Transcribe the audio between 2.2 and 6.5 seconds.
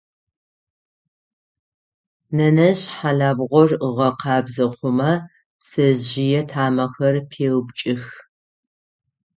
Нэнэжъ хьалабгъор ыгъэкъабзэ хъумэ пцэжъые